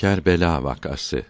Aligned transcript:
Kerbela 0.00 0.64
vakası 0.64 1.22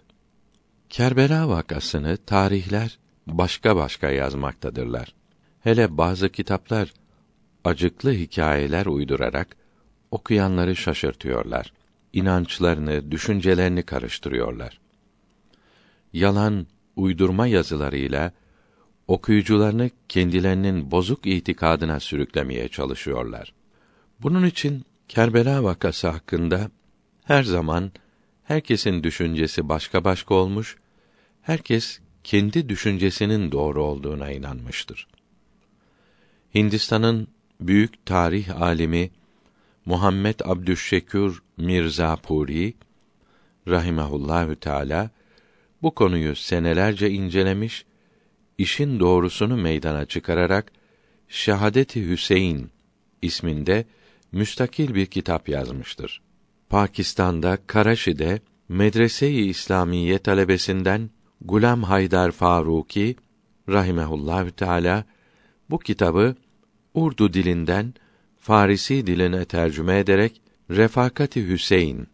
Kerbela 0.88 1.48
vakasını 1.48 2.16
tarihler 2.16 2.98
başka 3.26 3.76
başka 3.76 4.10
yazmaktadırlar. 4.10 5.14
Hele 5.60 5.96
bazı 5.98 6.28
kitaplar 6.28 6.92
acıklı 7.64 8.12
hikayeler 8.12 8.86
uydurarak 8.86 9.56
okuyanları 10.10 10.76
şaşırtıyorlar. 10.76 11.72
İnançlarını, 12.12 13.10
düşüncelerini 13.10 13.82
karıştırıyorlar. 13.82 14.80
Yalan, 16.12 16.66
uydurma 16.96 17.46
yazılarıyla 17.46 18.32
okuyucularını 19.08 19.90
kendilerinin 20.08 20.90
bozuk 20.90 21.26
itikadına 21.26 22.00
sürüklemeye 22.00 22.68
çalışıyorlar. 22.68 23.52
Bunun 24.20 24.44
için 24.46 24.84
Kerbela 25.08 25.64
vakası 25.64 26.08
hakkında 26.08 26.70
her 27.24 27.42
zaman 27.42 27.92
herkesin 28.50 29.02
düşüncesi 29.02 29.68
başka 29.68 30.04
başka 30.04 30.34
olmuş, 30.34 30.76
herkes 31.42 32.00
kendi 32.24 32.68
düşüncesinin 32.68 33.52
doğru 33.52 33.82
olduğuna 33.82 34.30
inanmıştır. 34.30 35.08
Hindistan'ın 36.54 37.28
büyük 37.60 38.06
tarih 38.06 38.60
alimi 38.60 39.10
Muhammed 39.86 40.40
Abdüşşekür 40.44 41.42
Mirza 41.56 42.16
Puri 42.16 42.74
rahimehullahü 43.68 44.56
teala 44.56 45.10
bu 45.82 45.94
konuyu 45.94 46.36
senelerce 46.36 47.10
incelemiş, 47.10 47.84
işin 48.58 49.00
doğrusunu 49.00 49.56
meydana 49.56 50.06
çıkararak 50.06 50.72
Şehadeti 51.28 52.10
Hüseyin 52.10 52.70
isminde 53.22 53.84
müstakil 54.32 54.94
bir 54.94 55.06
kitap 55.06 55.48
yazmıştır. 55.48 56.29
Pakistan'da 56.70 57.58
Karaşi'de 57.66 58.40
Medrese-i 58.68 59.46
İslamiye 59.46 60.18
talebesinden 60.18 61.10
Gulam 61.40 61.82
Haydar 61.82 62.32
Faruki 62.32 63.16
rahimehullahü 63.68 64.50
teala 64.50 65.04
bu 65.70 65.78
kitabı 65.78 66.34
Urdu 66.94 67.32
dilinden 67.32 67.94
Farisi 68.38 69.06
diline 69.06 69.44
tercüme 69.44 69.98
ederek 69.98 70.42
Refakati 70.70 71.48
Hüseyin 71.48 72.06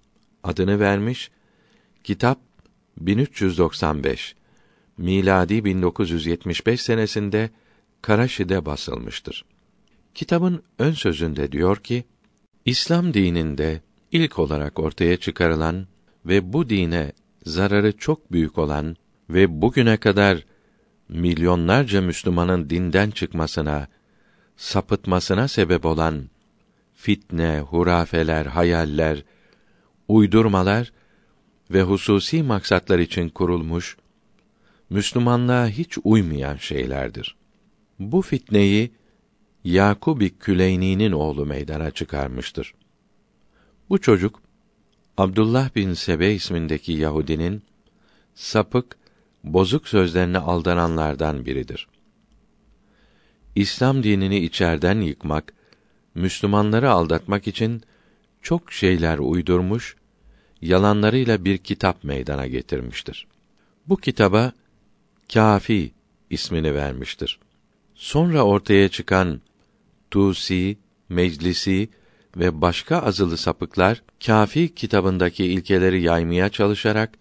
adını 0.42 0.80
vermiş. 0.80 1.30
Kitap 2.04 2.38
1395 3.00 4.34
miladi 4.98 5.64
1975 5.64 6.80
senesinde 6.80 7.50
Karaşi'de 8.02 8.66
basılmıştır. 8.66 9.44
Kitabın 10.14 10.62
ön 10.78 10.92
sözünde 10.92 11.52
diyor 11.52 11.76
ki: 11.76 12.04
İslam 12.64 13.14
dininde 13.14 13.85
ilk 14.12 14.38
olarak 14.38 14.78
ortaya 14.78 15.16
çıkarılan 15.16 15.86
ve 16.26 16.52
bu 16.52 16.70
dine 16.70 17.12
zararı 17.44 17.96
çok 17.96 18.32
büyük 18.32 18.58
olan 18.58 18.96
ve 19.30 19.62
bugüne 19.62 19.96
kadar 19.96 20.44
milyonlarca 21.08 22.00
Müslümanın 22.00 22.70
dinden 22.70 23.10
çıkmasına, 23.10 23.88
sapıtmasına 24.56 25.48
sebep 25.48 25.86
olan 25.86 26.30
fitne, 26.94 27.60
hurafeler, 27.60 28.46
hayaller, 28.46 29.24
uydurmalar 30.08 30.92
ve 31.70 31.82
hususi 31.82 32.42
maksatlar 32.42 32.98
için 32.98 33.28
kurulmuş 33.28 33.96
Müslümanlığa 34.90 35.68
hiç 35.68 35.98
uymayan 36.04 36.56
şeylerdir. 36.56 37.36
Bu 37.98 38.22
fitneyi 38.22 38.90
Yakub-i 39.64 40.38
Küleyni'nin 40.38 41.12
oğlu 41.12 41.46
meydana 41.46 41.90
çıkarmıştır. 41.90 42.74
Bu 43.90 44.00
çocuk 44.00 44.42
Abdullah 45.16 45.74
bin 45.74 45.92
Sebe 45.92 46.32
ismindeki 46.32 46.92
Yahudinin 46.92 47.62
sapık, 48.34 48.96
bozuk 49.44 49.88
sözlerine 49.88 50.38
aldananlardan 50.38 51.46
biridir. 51.46 51.88
İslam 53.54 54.02
dinini 54.02 54.38
içerden 54.38 55.00
yıkmak, 55.00 55.52
Müslümanları 56.14 56.90
aldatmak 56.90 57.46
için 57.46 57.82
çok 58.42 58.72
şeyler 58.72 59.18
uydurmuş, 59.18 59.96
yalanlarıyla 60.62 61.44
bir 61.44 61.58
kitap 61.58 62.04
meydana 62.04 62.46
getirmiştir. 62.46 63.26
Bu 63.88 63.96
kitaba 63.96 64.52
Kafi 65.32 65.92
ismini 66.30 66.74
vermiştir. 66.74 67.38
Sonra 67.94 68.42
ortaya 68.42 68.88
çıkan 68.88 69.40
Tusi, 70.10 70.78
Meclisi 71.08 71.88
ve 72.36 72.60
başka 72.60 72.98
azılı 72.98 73.36
sapıklar 73.36 74.02
Kafi 74.26 74.74
kitabındaki 74.74 75.44
ilkeleri 75.44 76.02
yaymaya 76.02 76.48
çalışarak 76.48 77.18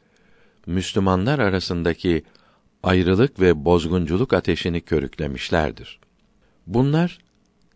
Müslümanlar 0.68 1.40
arasındaki 1.40 2.24
ayrılık 2.84 3.40
ve 3.40 3.66
bozgunculuk 3.66 4.34
ateşini 4.34 4.82
körüklemişlerdir. 4.82 6.00
Bunlar 6.68 7.20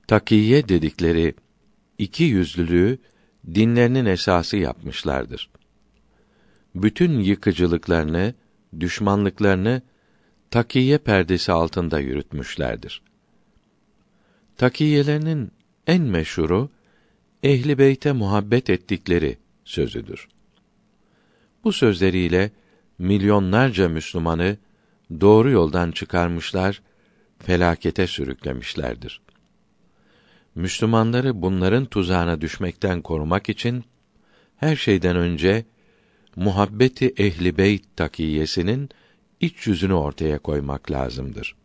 takiye 0.07 0.69
dedikleri 0.69 1.35
iki 1.97 2.23
yüzlülüğü 2.23 2.97
dinlerinin 3.55 4.05
esası 4.05 4.57
yapmışlardır. 4.57 5.49
Bütün 6.75 7.19
yıkıcılıklarını, 7.19 8.33
düşmanlıklarını 8.79 9.81
takiye 10.51 10.97
perdesi 10.97 11.51
altında 11.51 11.99
yürütmüşlerdir. 11.99 13.01
Takiyelerinin 14.57 15.51
en 15.87 16.01
meşhuru 16.01 16.69
ehli 17.43 17.77
beyte 17.77 18.11
muhabbet 18.11 18.69
ettikleri 18.69 19.37
sözüdür. 19.65 20.27
Bu 21.63 21.73
sözleriyle 21.73 22.51
milyonlarca 22.97 23.89
Müslümanı 23.89 24.57
doğru 25.21 25.49
yoldan 25.49 25.91
çıkarmışlar, 25.91 26.81
felakete 27.39 28.07
sürüklemişlerdir. 28.07 29.21
Müslümanları 30.55 31.41
bunların 31.41 31.85
tuzağına 31.85 32.41
düşmekten 32.41 33.01
korumak 33.01 33.49
için 33.49 33.83
her 34.57 34.75
şeyden 34.75 35.15
önce 35.15 35.65
muhabbeti 36.35 37.13
ehli 37.17 37.57
beyt 37.57 37.95
takiyesinin 37.95 38.89
iç 39.39 39.67
yüzünü 39.67 39.93
ortaya 39.93 40.39
koymak 40.39 40.91
lazımdır. 40.91 41.55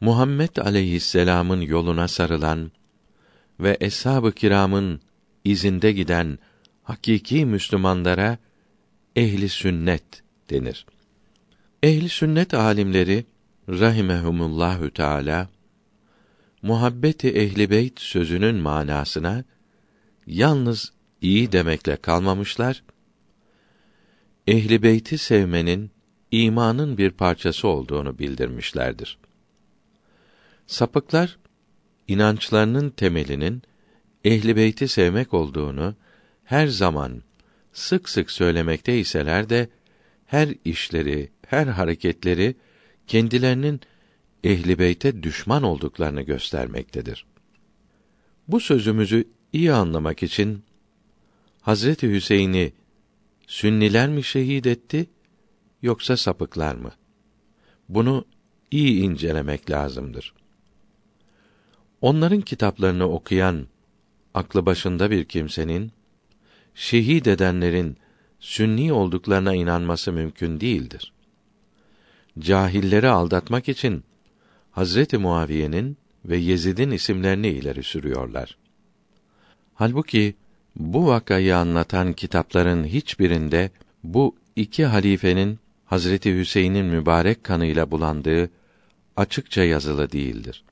Muhammed 0.00 0.56
aleyhisselam'ın 0.56 1.60
yoluna 1.60 2.08
sarılan 2.08 2.72
ve 3.62 3.76
eshab-ı 3.80 4.32
kiramın 4.32 5.00
izinde 5.44 5.92
giden 5.92 6.38
hakiki 6.82 7.46
Müslümanlara 7.46 8.38
ehli 9.16 9.48
sünnet 9.48 10.22
denir. 10.50 10.86
Ehli 11.82 12.08
sünnet 12.08 12.54
alimleri 12.54 13.24
rahimehumullahü 13.68 14.90
teala 14.90 15.48
muhabbeti 16.62 17.28
ehli 17.28 17.70
beyt 17.70 18.00
sözünün 18.00 18.54
manasına 18.56 19.44
yalnız 20.26 20.92
iyi 21.20 21.52
demekle 21.52 21.96
kalmamışlar. 21.96 22.82
Ehli 24.46 24.82
beyti 24.82 25.18
sevmenin 25.18 25.90
imanın 26.30 26.98
bir 26.98 27.10
parçası 27.10 27.68
olduğunu 27.68 28.18
bildirmişlerdir. 28.18 29.18
Sapıklar 30.66 31.39
inançlarının 32.10 32.90
temelinin 32.90 33.62
ehli 34.24 34.56
beyti 34.56 34.88
sevmek 34.88 35.34
olduğunu 35.34 35.94
her 36.44 36.66
zaman 36.66 37.22
sık 37.72 38.08
sık 38.08 38.30
söylemekte 38.30 38.98
iseler 38.98 39.50
de 39.50 39.68
her 40.26 40.48
işleri, 40.64 41.30
her 41.46 41.66
hareketleri 41.66 42.56
kendilerinin 43.06 43.80
ehli 44.44 44.78
beyte 44.78 45.22
düşman 45.22 45.62
olduklarını 45.62 46.22
göstermektedir. 46.22 47.26
Bu 48.48 48.60
sözümüzü 48.60 49.24
iyi 49.52 49.72
anlamak 49.72 50.22
için 50.22 50.64
Hazreti 51.60 52.12
Hüseyin'i 52.12 52.72
Sünniler 53.46 54.08
mi 54.08 54.24
şehit 54.24 54.66
etti 54.66 55.06
yoksa 55.82 56.16
sapıklar 56.16 56.74
mı? 56.74 56.92
Bunu 57.88 58.24
iyi 58.70 59.02
incelemek 59.02 59.70
lazımdır. 59.70 60.39
Onların 62.00 62.40
kitaplarını 62.40 63.04
okuyan 63.08 63.66
aklı 64.34 64.66
başında 64.66 65.10
bir 65.10 65.24
kimsenin 65.24 65.92
şehit 66.74 67.26
edenlerin 67.26 67.96
sünni 68.40 68.92
olduklarına 68.92 69.54
inanması 69.54 70.12
mümkün 70.12 70.60
değildir. 70.60 71.12
Cahilleri 72.38 73.08
aldatmak 73.08 73.68
için 73.68 74.04
Hazreti 74.70 75.18
Muaviye'nin 75.18 75.96
ve 76.24 76.36
Yezid'in 76.36 76.90
isimlerini 76.90 77.48
ileri 77.48 77.82
sürüyorlar. 77.82 78.56
Halbuki 79.74 80.34
bu 80.76 81.06
vakayı 81.06 81.56
anlatan 81.56 82.12
kitapların 82.12 82.84
hiçbirinde 82.84 83.70
bu 84.04 84.36
iki 84.56 84.84
halifenin 84.84 85.58
Hazreti 85.84 86.38
Hüseyin'in 86.38 86.86
mübarek 86.86 87.44
kanıyla 87.44 87.90
bulandığı 87.90 88.50
açıkça 89.16 89.64
yazılı 89.64 90.12
değildir. 90.12 90.64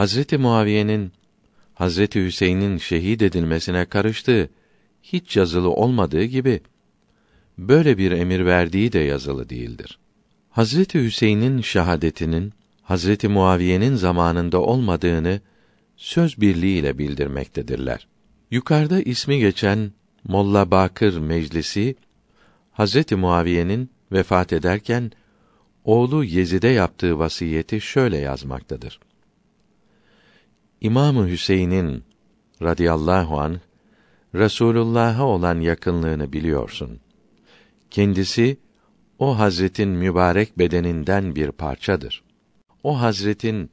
Hazreti 0.00 0.38
Muaviye'nin 0.38 1.12
Hazreti 1.74 2.24
Hüseyin'in 2.24 2.78
şehit 2.78 3.22
edilmesine 3.22 3.84
karıştığı 3.84 4.48
hiç 5.02 5.36
yazılı 5.36 5.70
olmadığı 5.70 6.24
gibi 6.24 6.60
böyle 7.58 7.98
bir 7.98 8.12
emir 8.12 8.46
verdiği 8.46 8.92
de 8.92 8.98
yazılı 8.98 9.48
değildir. 9.48 9.98
Hazreti 10.50 11.04
Hüseyin'in 11.04 11.60
şahadetinin 11.60 12.52
Hazreti 12.82 13.28
Muaviye'nin 13.28 13.94
zamanında 13.94 14.60
olmadığını 14.60 15.40
söz 15.96 16.40
birliğiyle 16.40 16.98
bildirmektedirler. 16.98 18.06
Yukarıda 18.50 19.00
ismi 19.00 19.38
geçen 19.38 19.92
Molla 20.24 20.70
Bakır 20.70 21.18
Meclisi 21.18 21.96
Hazreti 22.72 23.16
Muaviye'nin 23.16 23.90
vefat 24.12 24.52
ederken 24.52 25.12
oğlu 25.84 26.24
Yezid'e 26.24 26.68
yaptığı 26.68 27.18
vasiyeti 27.18 27.80
şöyle 27.80 28.18
yazmaktadır. 28.18 29.00
İmamı 30.80 31.28
Hüseyin'in 31.28 32.04
radıyallahu 32.62 33.40
an 33.40 33.60
Resulullah'a 34.34 35.24
olan 35.26 35.60
yakınlığını 35.60 36.32
biliyorsun. 36.32 37.00
Kendisi 37.90 38.58
o 39.18 39.38
Hazretin 39.38 39.88
mübarek 39.88 40.58
bedeninden 40.58 41.36
bir 41.36 41.52
parçadır. 41.52 42.22
O 42.82 43.00
Hazretin 43.00 43.70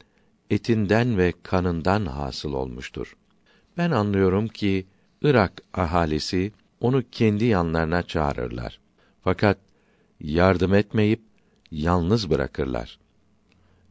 etinden 0.49 1.17
ve 1.17 1.33
kanından 1.43 2.05
hasıl 2.05 2.53
olmuştur. 2.53 3.17
Ben 3.77 3.91
anlıyorum 3.91 4.47
ki 4.47 4.85
Irak 5.21 5.61
ahalisi 5.73 6.51
onu 6.81 7.03
kendi 7.11 7.45
yanlarına 7.45 8.03
çağırırlar. 8.03 8.79
Fakat 9.23 9.57
yardım 10.21 10.73
etmeyip 10.73 11.21
yalnız 11.71 12.29
bırakırlar. 12.29 12.99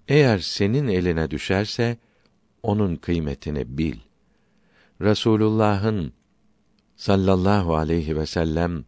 Eğer 0.09 0.39
senin 0.39 0.89
eline 0.89 1.31
düşerse 1.31 1.97
onun 2.67 2.97
kıymetini 2.97 3.79
bil. 3.79 3.97
Resulullah'ın 5.01 6.13
sallallahu 6.97 7.77
aleyhi 7.77 8.17
ve 8.17 8.27
sellem 8.27 8.85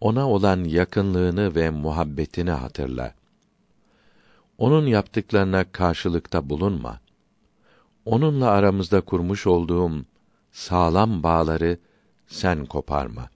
ona 0.00 0.30
olan 0.30 0.64
yakınlığını 0.64 1.54
ve 1.54 1.70
muhabbetini 1.70 2.50
hatırla. 2.50 3.14
Onun 4.58 4.86
yaptıklarına 4.86 5.72
karşılıkta 5.72 6.50
bulunma. 6.50 7.00
Onunla 8.04 8.48
aramızda 8.48 9.00
kurmuş 9.00 9.46
olduğum 9.46 10.04
sağlam 10.52 11.22
bağları 11.22 11.78
sen 12.26 12.66
koparma. 12.66 13.28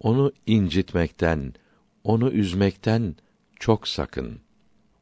Onu 0.00 0.32
incitmekten, 0.46 1.54
onu 2.04 2.30
üzmekten 2.30 3.16
çok 3.58 3.88
sakın. 3.88 4.40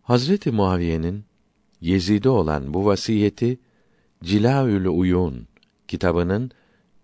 Hazreti 0.02 0.50
Muaviye'nin 0.50 1.24
Yezid'e 1.82 2.28
olan 2.28 2.74
bu 2.74 2.86
vasiyeti 2.86 3.58
Cilaül 4.24 4.86
Uyun 4.86 5.46
kitabının 5.88 6.50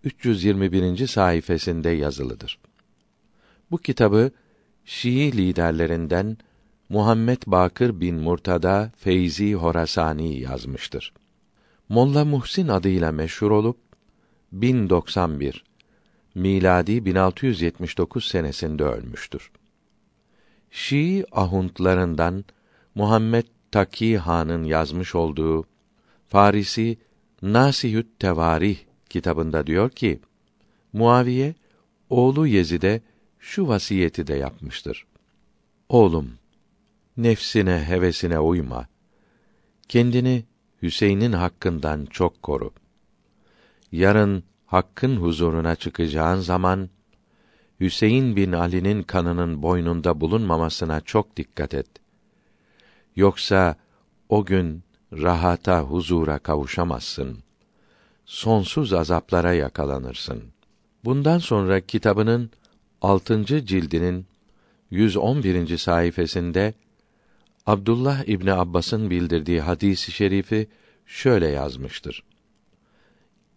321. 0.05 1.07
sayfasında 1.07 1.91
yazılıdır. 1.91 2.59
Bu 3.71 3.79
kitabı 3.79 4.31
Şii 4.85 5.37
liderlerinden 5.37 6.37
Muhammed 6.89 7.43
Bakır 7.47 8.01
bin 8.01 8.15
Murtada 8.15 8.93
Feyzi 8.97 9.55
Horasani 9.55 10.41
yazmıştır. 10.41 11.13
Molla 11.89 12.25
Muhsin 12.25 12.69
adıyla 12.69 13.13
meşhur 13.13 13.51
olup 13.51 13.79
1091 14.53 15.65
miladi 16.35 17.05
1679 17.05 18.25
senesinde 18.25 18.85
ölmüştür. 18.85 19.51
Şii 20.71 21.25
ahuntlarından 21.33 22.45
Muhammed 22.95 23.45
Taki 23.71 24.19
Han'ın 24.19 24.65
yazmış 24.65 25.15
olduğu 25.15 25.65
Farisi 26.29 26.99
Nasihü't 27.43 28.19
Tevarih 28.19 28.79
kitabında 29.11 29.67
diyor 29.67 29.91
ki 29.91 30.21
Muaviye 30.93 31.55
oğlu 32.11 32.47
Yezid'e 32.47 33.01
şu 33.39 33.69
vasiyeti 33.69 34.27
de 34.27 34.35
yapmıştır. 34.35 35.07
Oğlum, 35.89 36.31
nefsine, 37.17 37.85
hevesine 37.89 38.39
uyma. 38.39 38.87
Kendini 39.89 40.45
Hüseyin'in 40.83 41.33
hakkından 41.33 42.07
çok 42.07 42.43
koru. 42.43 42.71
Yarın 43.93 44.45
hakkın 44.67 45.17
huzuruna 45.17 45.77
çıkacağın 45.77 46.41
zaman 46.41 46.91
Hüseyin 47.81 48.37
bin 48.37 48.53
Ali'nin 48.53 49.03
kanının 49.03 49.63
boynunda 49.63 50.21
bulunmamasına 50.21 51.01
çok 51.01 51.37
dikkat 51.37 51.75
et. 51.75 51.87
Yoksa 53.19 53.77
o 54.29 54.45
gün 54.45 54.83
rahata, 55.13 55.81
huzura 55.81 56.39
kavuşamazsın. 56.39 57.39
Sonsuz 58.25 58.93
azaplara 58.93 59.53
yakalanırsın. 59.53 60.43
Bundan 61.05 61.39
sonra 61.39 61.81
kitabının 61.81 62.51
altıncı 63.03 63.67
cildinin 63.67 64.27
111. 64.91 65.79
sayfasında 65.79 66.73
Abdullah 67.67 68.29
İbni 68.29 68.53
Abbas'ın 68.53 69.11
bildirdiği 69.11 69.61
hadisi 69.61 70.13
şerifi 70.13 70.69
şöyle 71.07 71.49
yazmıştır. 71.49 72.23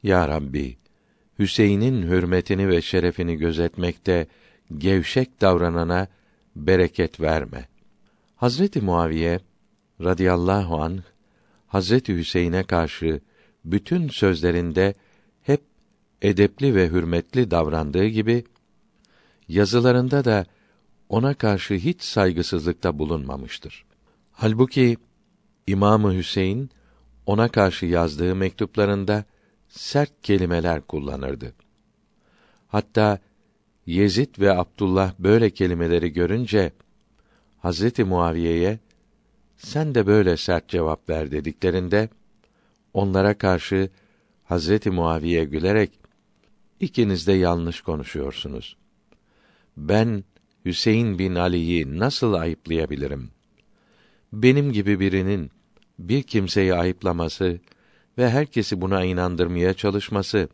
Ya 0.03 0.27
Rabbi, 0.27 0.77
Hüseyin'in 1.39 2.01
hürmetini 2.03 2.69
ve 2.69 2.81
şerefini 2.81 3.35
gözetmekte 3.35 4.27
gevşek 4.77 5.41
davranana 5.41 6.07
bereket 6.55 7.21
verme. 7.21 7.67
Hazreti 8.35 8.81
Muaviye 8.81 9.39
radıyallahu 10.03 10.81
an 10.81 11.03
Hazreti 11.67 12.17
Hüseyin'e 12.17 12.63
karşı 12.63 13.21
bütün 13.65 14.07
sözlerinde 14.07 14.93
hep 15.41 15.61
edepli 16.21 16.75
ve 16.75 16.89
hürmetli 16.89 17.51
davrandığı 17.51 18.07
gibi 18.07 18.43
yazılarında 19.47 20.25
da 20.25 20.45
ona 21.09 21.33
karşı 21.33 21.73
hiç 21.73 22.01
saygısızlıkta 22.01 22.99
bulunmamıştır. 22.99 23.85
Halbuki 24.31 24.97
İmamı 25.67 26.13
Hüseyin 26.13 26.69
ona 27.25 27.47
karşı 27.47 27.85
yazdığı 27.85 28.35
mektuplarında 28.35 29.25
sert 29.69 30.21
kelimeler 30.21 30.81
kullanırdı. 30.81 31.53
Hatta 32.67 33.19
Yezid 33.85 34.39
ve 34.39 34.57
Abdullah 34.57 35.13
böyle 35.19 35.49
kelimeleri 35.49 36.13
görünce 36.13 36.71
Hazreti 37.59 38.03
Muaviye'ye 38.03 38.79
sen 39.63 39.95
de 39.95 40.07
böyle 40.07 40.37
sert 40.37 40.67
cevap 40.67 41.09
ver 41.09 41.31
dediklerinde 41.31 42.09
onlara 42.93 43.37
karşı 43.37 43.89
Hazreti 44.43 44.91
Muaviye 44.91 45.43
gülerek 45.43 45.91
ikiniz 46.79 47.27
de 47.27 47.33
yanlış 47.33 47.81
konuşuyorsunuz. 47.81 48.77
Ben 49.77 50.23
Hüseyin 50.65 51.19
bin 51.19 51.35
Ali'yi 51.35 51.99
nasıl 51.99 52.33
ayıplayabilirim? 52.33 53.31
Benim 54.33 54.71
gibi 54.71 54.99
birinin 54.99 55.51
bir 55.99 56.23
kimseyi 56.23 56.73
ayıplaması 56.73 57.59
ve 58.17 58.29
herkesi 58.29 58.81
buna 58.81 59.03
inandırmaya 59.03 59.73
çalışması 59.73 60.49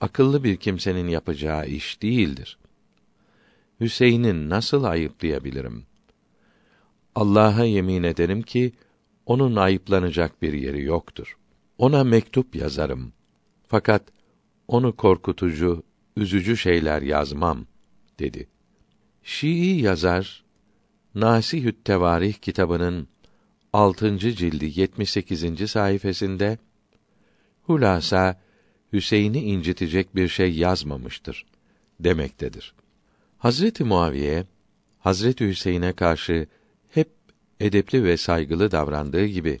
akıllı 0.00 0.44
bir 0.44 0.56
kimsenin 0.56 1.08
yapacağı 1.08 1.66
iş 1.66 2.02
değildir. 2.02 2.58
Hüseyin'in 3.80 4.50
nasıl 4.50 4.84
ayıplayabilirim? 4.84 5.86
Allah'a 7.16 7.64
yemin 7.64 8.02
ederim 8.02 8.42
ki 8.42 8.72
onun 9.26 9.56
ayıplanacak 9.56 10.42
bir 10.42 10.52
yeri 10.52 10.82
yoktur. 10.82 11.36
Ona 11.78 12.04
mektup 12.04 12.56
yazarım. 12.56 13.12
Fakat 13.68 14.02
onu 14.68 14.96
korkutucu, 14.96 15.82
üzücü 16.16 16.56
şeyler 16.56 17.02
yazmam 17.02 17.66
dedi. 18.18 18.48
Şii 19.22 19.80
yazar 19.80 20.44
Nasihü't 21.14 21.84
Tevarih 21.84 22.34
kitabının 22.34 23.08
6. 23.72 24.18
cildi 24.18 24.80
78. 24.80 25.70
sayfasında 25.70 26.58
hulasa 27.62 28.40
Hüseyin'i 28.92 29.38
incitecek 29.38 30.16
bir 30.16 30.28
şey 30.28 30.54
yazmamıştır 30.54 31.46
demektedir. 32.00 32.74
Hazreti 33.38 33.84
Muaviye 33.84 34.46
Hazreti 34.98 35.48
Hüseyin'e 35.48 35.92
karşı 35.92 36.46
edepli 37.60 38.04
ve 38.04 38.16
saygılı 38.16 38.70
davrandığı 38.70 39.26
gibi 39.26 39.60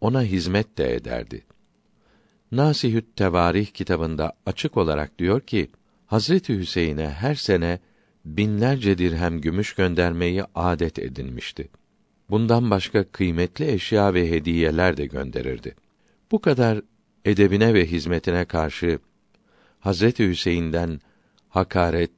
ona 0.00 0.22
hizmet 0.22 0.78
de 0.78 0.94
ederdi. 0.94 1.44
Nasihü't 2.52 3.16
Tevarih 3.16 3.66
kitabında 3.66 4.32
açık 4.46 4.76
olarak 4.76 5.18
diyor 5.18 5.40
ki 5.40 5.70
Hazreti 6.06 6.58
Hüseyin'e 6.58 7.10
her 7.10 7.34
sene 7.34 7.78
binlerce 8.24 8.98
dirhem 8.98 9.40
gümüş 9.40 9.74
göndermeyi 9.74 10.44
adet 10.54 10.98
edinmişti. 10.98 11.68
Bundan 12.30 12.70
başka 12.70 13.04
kıymetli 13.04 13.70
eşya 13.70 14.14
ve 14.14 14.30
hediyeler 14.30 14.96
de 14.96 15.06
gönderirdi. 15.06 15.74
Bu 16.30 16.40
kadar 16.40 16.80
edebine 17.24 17.74
ve 17.74 17.86
hizmetine 17.86 18.44
karşı 18.44 18.98
Hazreti 19.80 20.28
Hüseyin'den 20.28 21.00
hakaret, 21.48 22.10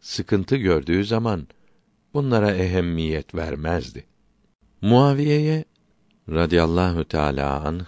sıkıntı 0.00 0.56
gördüğü 0.56 1.04
zaman 1.04 1.46
bunlara 2.14 2.54
ehemmiyet 2.54 3.34
vermezdi. 3.34 4.04
Muaviye'ye 4.82 5.64
radıyallahu 6.28 7.04
teala 7.04 7.60
anh 7.64 7.84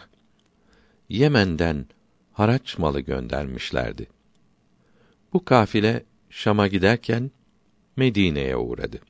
Yemen'den 1.09 1.87
haraç 2.33 2.79
malı 2.79 3.01
göndermişlerdi. 3.01 4.07
Bu 5.33 5.45
kafile 5.45 6.05
Şam'a 6.31 6.67
giderken 6.69 7.31
Medine'ye 7.97 8.57
uğradı. 8.57 9.01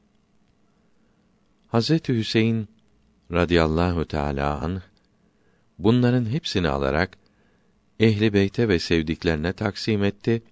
Hazreti 1.69 2.15
Hüseyin 2.15 2.69
radıyallahu 3.33 4.05
teala 4.05 4.61
anh 4.61 4.81
bunların 5.79 6.25
hepsini 6.25 6.69
alarak 6.69 7.19
ehli 8.01 8.33
beyte 8.33 8.69
ve 8.69 8.79
sevdiklerine 8.79 9.53
taksim 9.53 10.05
etti 10.05 10.43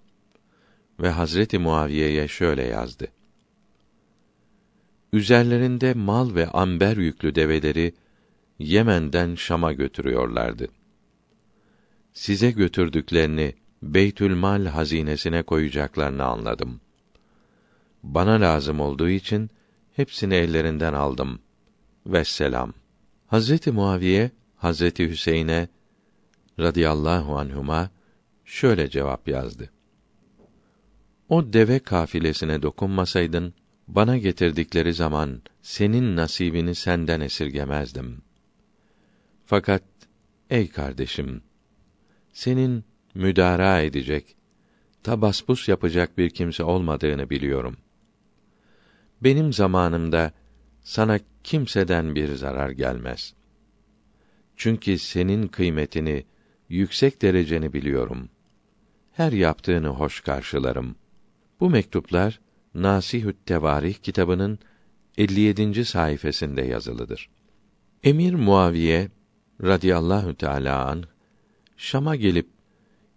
ve 0.99 1.09
Hazreti 1.09 1.57
Muaviye'ye 1.57 2.27
şöyle 2.27 2.63
yazdı. 2.63 3.16
Üzerlerinde 5.13 5.93
mal 5.93 6.35
ve 6.35 6.47
amber 6.47 6.97
yüklü 6.97 7.35
develeri 7.35 7.93
Yemen'den 8.59 9.35
Şam'a 9.35 9.73
götürüyorlardı. 9.73 10.67
Size 12.13 12.51
götürdüklerini 12.51 13.53
Beytülmal 13.83 14.65
hazinesine 14.65 15.43
koyacaklarını 15.43 16.23
anladım. 16.23 16.81
Bana 18.03 18.41
lazım 18.41 18.79
olduğu 18.79 19.09
için 19.09 19.49
hepsini 19.95 20.33
ellerinden 20.33 20.93
aldım. 20.93 21.39
Vesselam. 22.05 22.73
Hazreti 23.27 23.71
Muaviye 23.71 24.31
Hazreti 24.55 25.09
Hüseyin'e 25.09 25.67
radıyallahu 26.59 27.37
anhuma 27.37 27.89
şöyle 28.45 28.89
cevap 28.89 29.27
yazdı. 29.27 29.69
O 31.29 31.53
deve 31.53 31.79
kafilesine 31.79 32.61
dokunmasaydın 32.61 33.53
bana 33.87 34.17
getirdikleri 34.17 34.93
zaman 34.93 35.41
senin 35.61 36.15
nasibini 36.15 36.75
senden 36.75 37.21
esirgemezdim. 37.21 38.21
Fakat 39.45 39.83
ey 40.49 40.69
kardeşim 40.69 41.41
senin 42.33 42.83
müdara 43.13 43.81
edecek, 43.81 44.35
tabaspus 45.03 45.67
yapacak 45.69 46.17
bir 46.17 46.29
kimse 46.29 46.63
olmadığını 46.63 47.29
biliyorum. 47.29 47.77
Benim 49.21 49.53
zamanımda 49.53 50.31
sana 50.81 51.19
kimseden 51.43 52.15
bir 52.15 52.35
zarar 52.35 52.69
gelmez. 52.69 53.33
Çünkü 54.55 54.97
senin 54.97 55.47
kıymetini, 55.47 56.25
yüksek 56.69 57.21
dereceni 57.21 57.73
biliyorum. 57.73 58.29
Her 59.11 59.31
yaptığını 59.31 59.87
hoş 59.87 60.21
karşılarım. 60.21 60.95
Bu 61.59 61.69
mektuplar 61.69 62.39
Nasihü't 62.77 63.45
Tevarih 63.45 63.93
kitabının 63.93 64.59
57. 65.17 65.85
sayfasında 65.85 66.61
yazılıdır. 66.61 67.29
Emir 68.03 68.33
Muaviye 68.33 69.09
radıyallahu 69.63 70.35
teala 70.35 70.85
an 70.85 71.03
Şam'a 71.77 72.15
gelip 72.15 72.47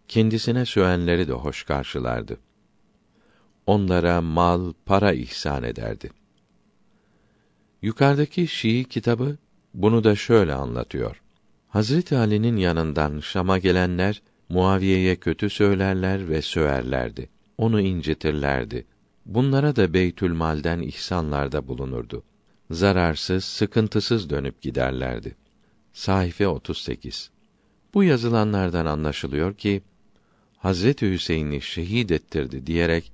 kendisine 0.09 0.67
sövenleri 0.67 1.29
de 1.29 1.33
hoş 1.33 1.63
karşılardı. 1.63 2.39
Onlara 3.67 4.21
mal, 4.21 4.73
para 4.87 5.13
ihsan 5.13 5.63
ederdi. 5.63 6.11
Yukarıdaki 7.83 8.49
Şii 8.49 8.85
kitabı 8.85 9.37
bunu 9.75 10.05
da 10.05 10.17
şöyle 10.17 10.55
anlatıyor. 10.55 11.23
Hazreti 11.69 12.17
Ali'nin 12.17 12.57
yanından 12.57 13.21
Şam'a 13.21 13.59
gelenler 13.59 14.23
Muaviye'ye 14.49 15.17
kötü 15.17 15.51
söylerler 15.51 16.29
ve 16.29 16.43
söverlerdi. 16.43 17.29
Onu 17.59 17.81
incitirlerdi. 17.81 18.87
Bunlara 19.31 19.77
da 19.77 19.95
Beytül 19.95 20.33
Mal'den 20.33 20.81
ihsanlarda 20.81 21.69
bulunurdu. 21.69 22.23
Zararsız, 22.71 23.45
sıkıntısız 23.45 24.31
dönüp 24.31 24.63
giderlerdi. 24.63 25.37
Sayfa 25.93 26.47
38. 26.47 27.31
Bu 27.95 28.05
yazılanlardan 28.05 28.87
anlaşılıyor 28.87 29.55
ki 29.55 29.83
Hazreti 30.57 31.13
Hüseyin'i 31.13 31.61
şehit 31.61 32.11
ettirdi 32.11 32.67
diyerek 32.67 33.13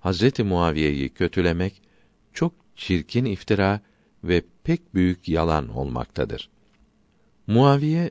Hazreti 0.00 0.42
Muaviye'yi 0.42 1.08
kötülemek 1.08 1.82
çok 2.32 2.52
çirkin 2.76 3.24
iftira 3.24 3.80
ve 4.24 4.42
pek 4.64 4.94
büyük 4.94 5.28
yalan 5.28 5.68
olmaktadır. 5.68 6.50
Muaviye 7.46 8.10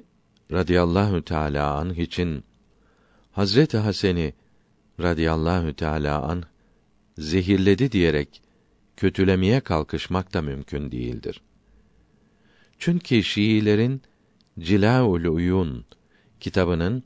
radıyallahu 0.52 1.22
teala 1.22 1.74
anh 1.76 1.98
için 1.98 2.44
Hazreti 3.32 3.78
Hasen'i 3.78 4.34
radıyallahu 5.00 5.74
teala 5.74 6.22
anh 6.22 6.44
zehirledi 7.22 7.92
diyerek 7.92 8.42
kötülemeye 8.98 9.60
kalkışmak 9.60 10.34
da 10.34 10.42
mümkün 10.42 10.92
değildir. 10.92 11.42
Çünkü 12.80 13.24
Şiilerin 13.24 14.02
Cilaul 14.60 15.24
Uyun 15.24 15.86
kitabının 16.40 17.04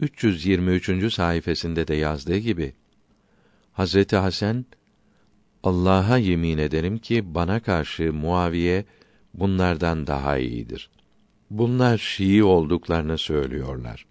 323. 0.00 1.14
sayfasında 1.14 1.88
da 1.88 1.94
yazdığı 1.94 2.36
gibi 2.36 2.74
Hazreti 3.72 4.16
Hasan 4.16 4.66
Allah'a 5.62 6.18
yemin 6.18 6.58
ederim 6.58 6.98
ki 6.98 7.34
bana 7.34 7.60
karşı 7.60 8.12
Muaviye 8.12 8.84
bunlardan 9.34 10.06
daha 10.06 10.38
iyidir. 10.38 10.90
Bunlar 11.50 11.98
Şii 11.98 12.44
olduklarını 12.44 13.18
söylüyorlar. 13.18 14.06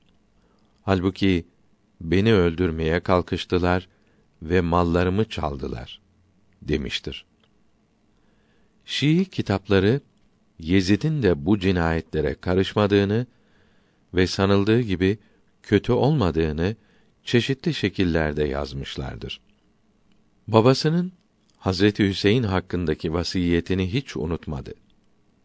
Halbuki 0.82 1.46
beni 2.02 2.34
öldürmeye 2.34 3.00
kalkıştılar 3.00 3.88
ve 4.50 4.62
mallarımı 4.62 5.26
çaldılar 5.30 6.02
demiştir. 6.62 7.26
Şii 8.86 9.26
kitapları 9.26 10.02
Yezid'in 10.60 11.24
de 11.24 11.46
bu 11.46 11.60
cinayetlere 11.60 12.36
karışmadığını 12.36 13.28
ve 14.14 14.28
sanıldığı 14.28 14.82
gibi 14.82 15.18
kötü 15.64 15.92
olmadığını 15.92 16.76
çeşitli 17.24 17.74
şekillerde 17.74 18.44
yazmışlardır. 18.44 19.42
Babasının 20.48 21.12
Hazreti 21.58 22.08
Hüseyin 22.08 22.44
hakkındaki 22.44 23.14
vasiyetini 23.14 23.94
hiç 23.94 24.18
unutmadı. 24.18 24.74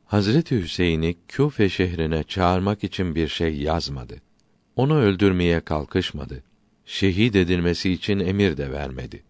Hazreti 0.05 0.63
Hüseyin'i 0.63 1.17
Küfe 1.29 1.69
şehrine 1.69 2.23
çağırmak 2.23 2.85
için 2.85 3.15
bir 3.15 3.29
şey 3.29 3.57
yazmadı. 3.57 4.23
Onu 4.77 4.99
öldürmeye 4.99 5.61
kalkışmadı. 5.61 6.43
Şehit 6.93 7.37
edilmesi 7.37 7.93
için 7.93 8.19
emir 8.19 8.57
de 8.57 8.73
vermedi. 8.73 9.23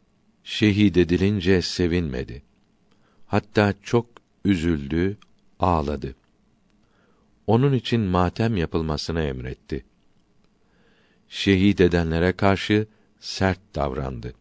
Şehit 0.44 0.96
edilince 0.96 1.62
sevinmedi. 1.62 2.42
Hatta 3.26 3.74
çok 3.82 4.06
üzüldü, 4.44 5.16
ağladı. 5.58 6.14
Onun 7.46 7.72
için 7.72 8.00
matem 8.00 8.56
yapılmasını 8.56 9.22
emretti. 9.22 9.84
Şehit 11.28 11.80
edenlere 11.80 12.32
karşı 12.32 12.86
sert 13.18 13.60
davrandı. 13.74 14.34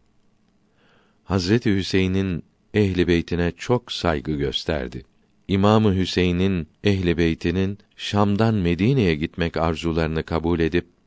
Hazreti 1.24 1.76
Hüseyin'in 1.76 2.42
ehli 2.74 3.08
beytine 3.08 3.52
çok 3.56 3.92
saygı 3.92 4.32
gösterdi. 4.32 5.04
İmamı 5.48 5.94
Hüseyin'in 5.94 6.68
ehli 6.84 7.18
beytinin 7.18 7.78
Şam'dan 7.96 8.54
Medine'ye 8.54 9.14
gitmek 9.14 9.56
arzularını 9.56 10.22
kabul 10.22 10.60
edip 10.60 10.99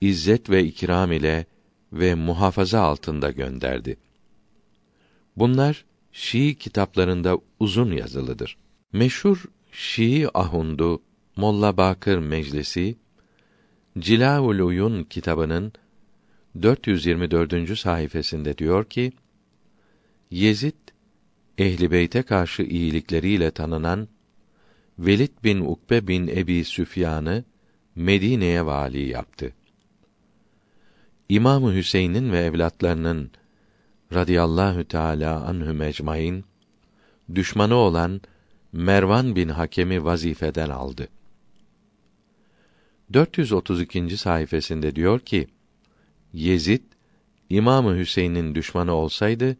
izzet 0.00 0.50
ve 0.50 0.64
ikram 0.64 1.12
ile 1.12 1.46
ve 1.92 2.14
muhafaza 2.14 2.80
altında 2.80 3.30
gönderdi. 3.30 3.96
Bunlar 5.36 5.84
Şii 6.12 6.54
kitaplarında 6.54 7.38
uzun 7.60 7.92
yazılıdır. 7.92 8.56
Meşhur 8.92 9.44
Şii 9.72 10.28
ahundu 10.34 11.02
Molla 11.36 11.76
Bakır 11.76 12.18
Meclisi 12.18 12.96
Cilaul 13.98 14.58
Uyun 14.58 15.04
kitabının 15.04 15.72
424. 16.62 17.78
sayfasında 17.78 18.58
diyor 18.58 18.84
ki: 18.84 19.12
Yezid 20.30 20.74
Ehli 21.58 21.90
Beyt'e 21.90 22.22
karşı 22.22 22.62
iyilikleriyle 22.62 23.50
tanınan 23.50 24.08
Velid 24.98 25.32
bin 25.44 25.60
Ukbe 25.60 26.08
bin 26.08 26.28
Ebi 26.28 26.64
Süfyan'ı 26.64 27.44
Medine'ye 27.94 28.66
vali 28.66 29.08
yaptı. 29.08 29.52
İmamı 31.30 31.74
Hüseyin'in 31.74 32.32
ve 32.32 32.38
evlatlarının 32.38 33.30
radıyallahu 34.14 34.84
teala 34.84 35.44
anhü 35.44 35.72
mecmain 35.72 36.44
düşmanı 37.34 37.74
olan 37.74 38.20
Mervan 38.72 39.36
bin 39.36 39.48
Hakem'i 39.48 40.04
vazifeden 40.04 40.70
aldı. 40.70 41.08
432. 43.12 44.16
sayfasında 44.16 44.96
diyor 44.96 45.20
ki: 45.20 45.46
Yezid 46.32 46.82
İmamı 47.50 47.96
Hüseyin'in 47.96 48.54
düşmanı 48.54 48.92
olsaydı 48.92 49.56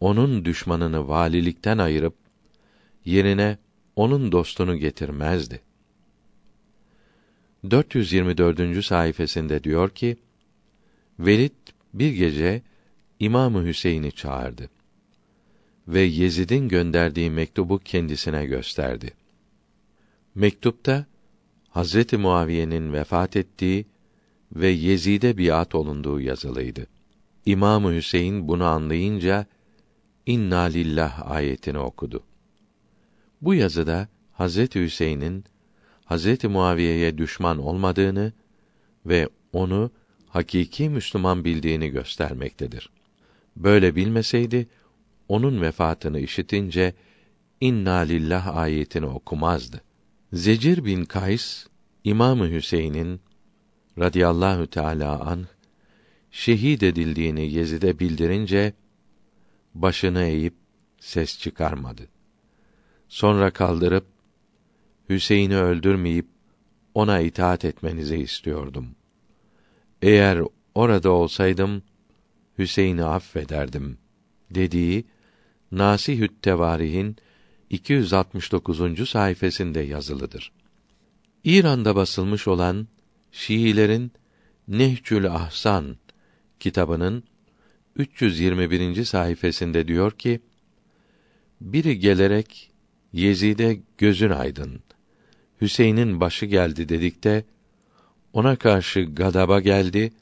onun 0.00 0.44
düşmanını 0.44 1.08
valilikten 1.08 1.78
ayırıp 1.78 2.14
yerine 3.04 3.58
onun 3.96 4.32
dostunu 4.32 4.76
getirmezdi. 4.76 5.60
424. 7.70 8.84
sayfasında 8.84 9.64
diyor 9.64 9.90
ki: 9.90 10.16
Velid 11.18 11.52
bir 11.94 12.12
gece 12.12 12.62
İmamı 13.20 13.64
Hüseyin'i 13.64 14.12
çağırdı 14.12 14.70
ve 15.88 16.00
Yezid'in 16.00 16.68
gönderdiği 16.68 17.30
mektubu 17.30 17.78
kendisine 17.78 18.46
gösterdi. 18.46 19.14
Mektupta 20.34 21.06
Hazreti 21.68 22.16
Muaviye'nin 22.16 22.92
vefat 22.92 23.36
ettiği 23.36 23.86
ve 24.52 24.68
Yezid'e 24.68 25.38
biat 25.38 25.74
olunduğu 25.74 26.20
yazılıydı. 26.20 26.86
İmamı 27.46 27.94
Hüseyin 27.94 28.48
bunu 28.48 28.64
anlayınca 28.64 29.46
İnna 30.26 30.60
lillah 30.60 31.30
ayetini 31.30 31.78
okudu. 31.78 32.22
Bu 33.42 33.54
yazıda 33.54 34.08
Hazreti 34.32 34.84
Hüseyin'in 34.84 35.44
Hazreti 36.04 36.48
Muaviye'ye 36.48 37.18
düşman 37.18 37.58
olmadığını 37.58 38.32
ve 39.06 39.28
onu 39.52 39.90
hakiki 40.28 40.88
Müslüman 40.88 41.44
bildiğini 41.44 41.88
göstermektedir. 41.88 42.90
Böyle 43.56 43.96
bilmeseydi 43.96 44.68
onun 45.28 45.62
vefatını 45.62 46.20
işitince 46.20 46.94
İnna 47.60 47.96
lillah 47.96 48.56
ayetini 48.56 49.06
okumazdı. 49.06 49.82
Zecir 50.32 50.84
bin 50.84 51.04
Kays 51.04 51.66
İmamı 52.04 52.50
Hüseyin'in 52.50 53.20
radıyallahu 53.98 54.66
teala 54.66 55.20
an 55.20 55.46
şehit 56.30 56.82
edildiğini 56.82 57.52
Yezid'e 57.52 57.98
bildirince 57.98 58.72
başını 59.74 60.24
eğip 60.24 60.54
ses 61.00 61.38
çıkarmadı. 61.38 62.08
Sonra 63.08 63.50
kaldırıp 63.50 64.06
Hüseyin'i 65.08 65.56
öldürmeyip 65.56 66.26
ona 66.94 67.20
itaat 67.20 67.64
etmenizi 67.64 68.16
istiyordum. 68.16 68.97
Eğer 70.02 70.42
orada 70.74 71.10
olsaydım 71.10 71.82
Hüseyin'i 72.58 73.04
affederdim 73.04 73.98
dediği 74.50 75.04
Nasihü't 75.72 76.42
Tevarih'in 76.42 77.16
269. 77.70 79.08
sayfasında 79.08 79.82
yazılıdır. 79.82 80.52
İran'da 81.44 81.96
basılmış 81.96 82.48
olan 82.48 82.88
Şiilerin 83.32 84.12
Nehcül 84.68 85.34
Ahsan 85.34 85.96
kitabının 86.60 87.24
321. 87.96 89.04
sayfasında 89.04 89.88
diyor 89.88 90.12
ki: 90.12 90.40
Biri 91.60 91.98
gelerek 91.98 92.70
Yezid'e 93.12 93.80
gözün 93.98 94.30
aydın. 94.30 94.80
Hüseyin'in 95.60 96.20
başı 96.20 96.46
geldi 96.46 96.88
dedikte 96.88 97.44
ona 98.38 98.56
karşı 98.56 99.00
gadaba 99.00 99.60
geldi 99.60 100.12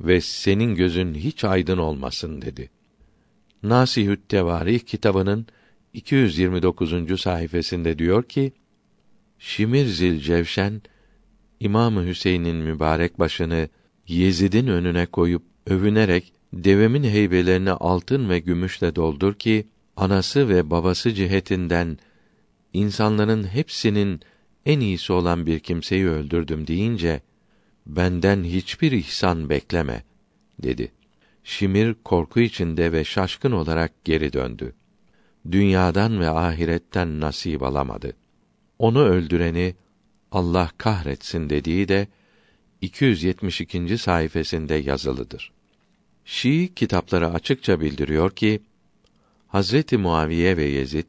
ve 0.00 0.20
senin 0.20 0.74
gözün 0.74 1.14
hiç 1.14 1.44
aydın 1.44 1.78
olmasın 1.78 2.42
dedi. 2.42 2.70
Nasihü't 3.62 4.28
Tevarih 4.28 4.80
kitabının 4.80 5.46
229. 5.92 7.20
sayfasında 7.20 7.98
diyor 7.98 8.22
ki: 8.22 8.52
Şimir 9.38 9.86
Zil 9.86 10.20
Cevşen 10.20 10.82
İmamı 11.60 12.06
Hüseyin'in 12.06 12.56
mübarek 12.56 13.18
başını 13.18 13.68
Yezid'in 14.08 14.66
önüne 14.66 15.06
koyup 15.06 15.42
övünerek 15.66 16.32
devemin 16.52 17.04
heybelerini 17.04 17.70
altın 17.70 18.28
ve 18.28 18.38
gümüşle 18.38 18.96
doldur 18.96 19.34
ki 19.34 19.66
anası 19.96 20.48
ve 20.48 20.70
babası 20.70 21.12
cihetinden 21.12 21.98
insanların 22.72 23.44
hepsinin 23.44 24.20
en 24.66 24.80
iyisi 24.80 25.12
olan 25.12 25.46
bir 25.46 25.58
kimseyi 25.58 26.08
öldürdüm 26.08 26.66
deyince 26.66 27.20
benden 27.86 28.44
hiçbir 28.44 28.92
ihsan 28.92 29.48
bekleme 29.48 30.04
dedi. 30.62 30.92
Şimir 31.44 31.94
korku 32.04 32.40
içinde 32.40 32.92
ve 32.92 33.04
şaşkın 33.04 33.52
olarak 33.52 34.04
geri 34.04 34.32
döndü. 34.32 34.74
Dünyadan 35.50 36.20
ve 36.20 36.30
ahiretten 36.30 37.20
nasip 37.20 37.62
alamadı. 37.62 38.16
Onu 38.78 39.02
öldüreni 39.02 39.74
Allah 40.32 40.70
kahretsin 40.78 41.50
dediği 41.50 41.88
de 41.88 42.08
272. 42.80 43.98
sayfasında 43.98 44.76
yazılıdır. 44.76 45.52
Şii 46.24 46.74
kitapları 46.74 47.30
açıkça 47.30 47.80
bildiriyor 47.80 48.30
ki 48.30 48.60
Hazreti 49.48 49.96
Muaviye 49.96 50.56
ve 50.56 50.64
Yezid 50.64 51.06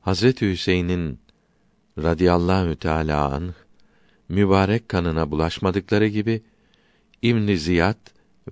Hazreti 0.00 0.50
Hüseyin'in 0.50 1.18
radıyallahu 2.02 2.76
teala 2.76 3.34
anh 3.34 3.52
mübarek 4.28 4.88
kanına 4.88 5.30
bulaşmadıkları 5.30 6.06
gibi 6.06 6.42
İbn 7.22 7.54
Ziyad 7.54 7.98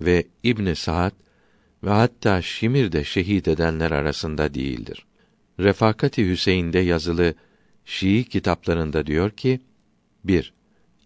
ve 0.01 0.27
İbn 0.43 0.73
Saad 0.73 1.11
ve 1.83 1.89
hatta 1.89 2.41
Şimir 2.41 2.91
de 2.91 3.03
şehit 3.03 3.47
edenler 3.47 3.91
arasında 3.91 4.53
değildir. 4.53 5.05
Refakati 5.59 6.29
Hüseyin'de 6.29 6.79
yazılı 6.79 7.33
Şii 7.85 8.23
kitaplarında 8.23 9.05
diyor 9.05 9.31
ki: 9.31 9.59
1. 10.23 10.53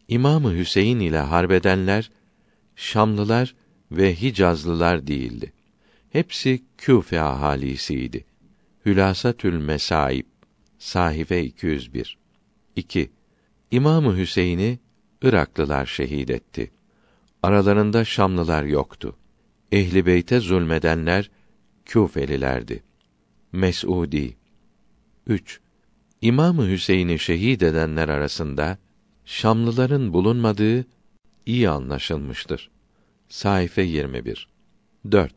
İmamı 0.08 0.54
Hüseyin 0.56 1.00
ile 1.00 1.20
harbedenler 1.20 2.12
Şamlılar 2.76 3.56
ve 3.92 4.16
Hicazlılar 4.22 5.08
değildi. 5.08 5.54
Hepsi 6.10 6.64
Küfe 6.78 7.22
ahalisiydi. 7.22 8.26
Hülasatül 8.86 9.58
Mesaib 9.58 10.26
Sahife 10.80 11.44
201 11.44 12.23
2. 12.76 13.12
İmamı 13.72 14.18
Hüseyin'i 14.18 14.80
Iraklılar 15.22 15.86
şehit 15.86 16.30
etti. 16.30 16.72
Aralarında 17.44 18.06
Şamlılar 18.06 18.64
yoktu. 18.64 19.16
Ehli 19.72 20.06
beyte 20.06 20.40
zulmedenler 20.40 21.32
Küfelilerdi. 21.86 22.84
Mes'udi 23.52 24.38
3. 25.28 25.60
İmamı 26.22 26.68
Hüseyin'i 26.70 27.20
şehit 27.20 27.64
edenler 27.64 28.10
arasında 28.10 28.78
Şamlıların 29.26 30.14
bulunmadığı 30.14 30.86
iyi 31.46 31.70
anlaşılmıştır. 31.70 32.70
Sayfa 33.30 33.82
21. 33.82 34.48
4. 35.12 35.34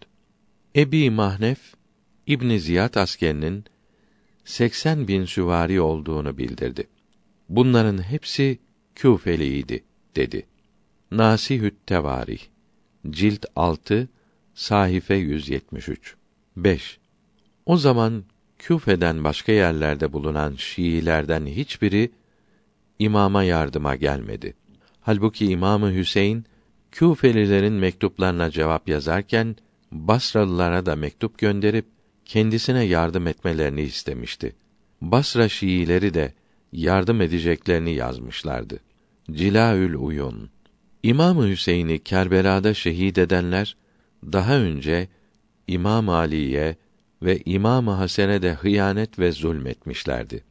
Ebi 0.76 1.10
Mahnef 1.10 1.58
İbn 2.26 2.56
Ziyad 2.56 2.94
askerinin 2.94 3.64
80 4.44 5.08
bin 5.08 5.24
süvari 5.24 5.80
olduğunu 5.80 6.38
bildirdi. 6.38 6.88
Bunların 7.48 7.98
hepsi 7.98 8.58
Küfeliydi 8.94 9.84
dedi. 10.16 10.46
Nasihü't 11.10 11.86
Tevarih 11.86 12.40
Cilt 13.10 13.46
6 13.56 14.08
Sahife 14.54 15.14
173 15.14 16.14
5. 16.56 16.98
O 17.66 17.76
zaman 17.76 18.24
Küfe'den 18.58 19.24
başka 19.24 19.52
yerlerde 19.52 20.12
bulunan 20.12 20.54
Şiilerden 20.54 21.46
hiçbiri 21.46 22.10
imama 22.98 23.42
yardıma 23.42 23.96
gelmedi. 23.96 24.54
Halbuki 25.00 25.46
İmamı 25.46 25.94
Hüseyin 25.94 26.44
Küfelilerin 26.92 27.72
mektuplarına 27.72 28.50
cevap 28.50 28.88
yazarken 28.88 29.56
Basralılara 29.92 30.86
da 30.86 30.96
mektup 30.96 31.38
gönderip 31.38 31.86
kendisine 32.24 32.84
yardım 32.84 33.26
etmelerini 33.26 33.82
istemişti. 33.82 34.56
Basra 35.00 35.48
Şiileri 35.48 36.14
de 36.14 36.34
yardım 36.76 37.20
edeceklerini 37.20 37.94
yazmışlardı. 37.94 38.78
Cilaül 39.30 39.94
Uyun 39.94 40.50
İmamı 41.02 41.48
Hüseyin'i 41.48 41.98
Kerbela'da 41.98 42.74
şehit 42.74 43.18
edenler 43.18 43.76
daha 44.24 44.58
önce 44.58 45.08
İmam 45.68 46.08
Ali'ye 46.08 46.76
ve 47.22 47.40
İmam 47.44 47.86
Hasen'e 47.86 48.42
de 48.42 48.52
hıyanet 48.52 49.18
ve 49.18 49.32
zulmetmişlerdi. 49.32 50.44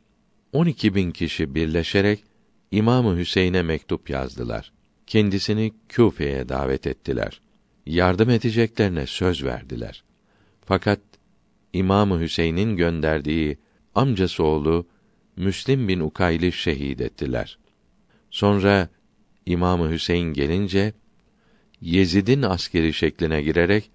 12 0.54 0.96
bin 0.96 1.12
kişi 1.12 1.56
birleşerek 1.56 2.24
İmamı 2.72 3.18
Hüseyin'e 3.18 3.62
mektup 3.62 4.10
yazdılar. 4.10 4.72
Kendisini 5.08 5.74
Küfe'ye 5.90 6.50
davet 6.50 6.88
ettiler. 6.88 7.42
Yardım 7.86 8.30
edeceklerine 8.30 9.06
söz 9.06 9.44
verdiler. 9.44 10.04
Fakat 10.66 11.00
İmamı 11.74 12.20
Hüseyin'in 12.20 12.76
gönderdiği 12.76 13.58
amcası 13.96 14.44
oğlu 14.44 14.86
Müslim 15.38 15.88
bin 15.88 16.00
Ukayl'i 16.00 16.52
şehit 16.52 17.02
ettiler. 17.02 17.58
Sonra 18.30 18.89
İmamı 19.45 19.91
Hüseyin 19.91 20.34
gelince 20.34 20.93
Yezid'in 21.82 22.41
askeri 22.41 22.93
şekline 22.93 23.41
girerek 23.41 23.91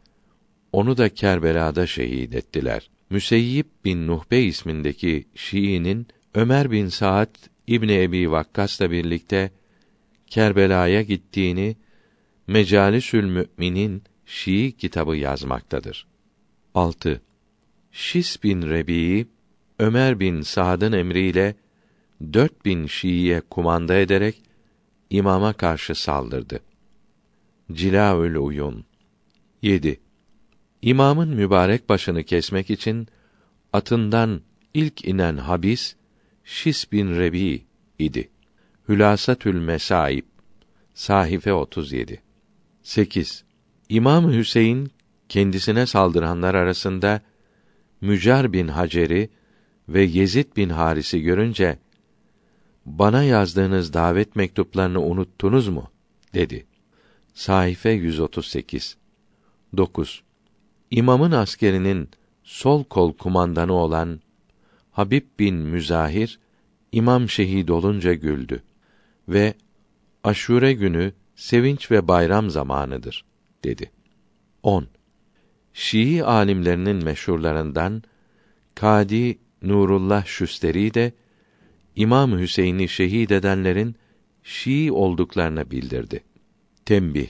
onu 0.73 0.97
da 0.97 1.09
Kerbela'da 1.09 1.87
şehit 1.87 2.35
ettiler. 2.35 2.91
Müseyyib 3.11 3.67
bin 3.85 4.07
Nuhbe 4.07 4.43
ismindeki 4.43 5.27
Şii'nin 5.35 6.07
Ömer 6.35 6.71
bin 6.71 6.89
Saad 6.89 7.35
İbni 7.67 8.03
Ebi 8.03 8.31
Vakkas'la 8.31 8.91
birlikte 8.91 9.51
Kerbela'ya 10.27 11.03
gittiğini 11.03 11.77
Mecalisül 12.47 13.25
Mü'minin 13.25 14.03
Şii 14.27 14.73
kitabı 14.73 15.17
yazmaktadır. 15.17 16.07
6. 16.75 17.23
Şis 17.93 18.43
bin 18.43 18.63
Rebi'yi 18.63 19.27
Ömer 19.81 20.21
bin 20.21 20.43
Sa'd'ın 20.43 20.93
emriyle 20.93 21.55
dört 22.33 22.65
bin 22.65 22.87
Şii'ye 22.87 23.41
kumanda 23.41 23.95
ederek 23.95 24.43
imama 25.11 25.53
karşı 25.53 25.95
saldırdı. 25.95 26.61
Cilaül 27.73 28.37
Uyun 28.37 28.85
7. 29.63 30.01
İmamın 30.83 31.29
mübarek 31.29 31.89
başını 31.89 32.23
kesmek 32.25 32.71
için 32.71 33.09
atından 33.73 34.41
ilk 34.75 35.05
inen 35.05 35.37
habis 35.37 35.97
Şis 36.45 36.93
bin 36.93 37.17
Rebi 37.17 37.65
idi. 37.99 38.31
Hülasatül 38.89 39.61
Mesaib 39.61 40.25
Sahife 40.95 41.53
37 41.53 42.23
8. 42.83 43.45
İmam 43.89 44.33
Hüseyin 44.33 44.93
kendisine 45.29 45.87
saldıranlar 45.87 46.55
arasında 46.55 47.21
Mücar 48.01 48.53
bin 48.53 48.69
Hacer'i 48.69 49.40
ve 49.91 50.03
Yezid 50.03 50.57
bin 50.57 50.69
Haris'i 50.69 51.23
görünce 51.23 51.79
bana 52.87 53.23
yazdığınız 53.23 53.93
davet 53.93 54.37
mektuplarını 54.37 55.03
unuttunuz 55.03 55.69
mu? 55.69 55.91
dedi. 56.35 56.67
Sayfa 57.35 57.89
138. 57.89 58.97
9. 59.77 60.23
İmamın 60.91 61.33
askerinin 61.33 62.09
sol 62.43 62.85
kol 62.85 63.13
kumandanı 63.13 63.73
olan 63.73 64.21
Habib 64.91 65.25
bin 65.39 65.55
Müzahir 65.55 66.39
imam 66.93 67.29
şehit 67.29 67.71
olunca 67.71 68.15
güldü 68.15 68.63
ve 69.29 69.55
Aşure 70.25 70.73
günü 70.73 71.13
sevinç 71.37 71.91
ve 71.91 72.09
bayram 72.09 72.51
zamanıdır 72.51 73.25
dedi. 73.65 73.91
10. 74.63 74.87
Şii 75.73 76.25
alimlerinin 76.25 77.05
meşhurlarından 77.05 78.03
Kadi 78.75 79.39
Nurullah 79.63 80.27
Şüsteri 80.27 80.95
de 80.95 81.13
İmam 81.97 82.39
Hüseyin'i 82.39 82.89
şehit 82.89 83.31
edenlerin 83.31 83.97
Şii 84.43 84.93
olduklarını 84.93 85.71
bildirdi. 85.71 86.25
Tembih. 86.85 87.29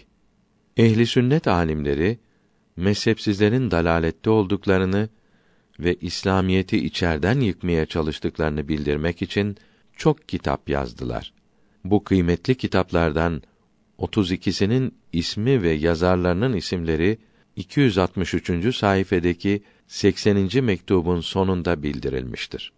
Ehli 0.77 1.07
sünnet 1.07 1.49
alimleri 1.49 2.19
mezhepsizlerin 2.77 3.71
dalalette 3.71 4.31
olduklarını 4.31 5.09
ve 5.81 5.95
İslamiyeti 5.95 6.77
içerden 6.87 7.41
yıkmaya 7.41 7.87
çalıştıklarını 7.87 8.69
bildirmek 8.69 9.23
için 9.23 9.57
çok 9.97 10.29
kitap 10.29 10.69
yazdılar. 10.69 11.33
Bu 11.85 12.05
kıymetli 12.05 12.55
kitaplardan 12.55 13.43
32'sinin 13.99 14.95
ismi 15.13 15.63
ve 15.63 15.71
yazarlarının 15.71 16.53
isimleri 16.53 17.19
263. 17.57 18.77
sayfedeki 18.77 19.63
80. 19.91 20.65
mektubun 20.65 21.21
sonunda 21.21 21.83
bildirilmiştir. 21.83 22.73